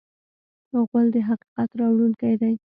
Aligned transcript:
غول 0.87 1.07
د 1.13 1.17
حقیقت 1.29 1.69
راوړونکی 1.79 2.33
دی. 2.41 2.53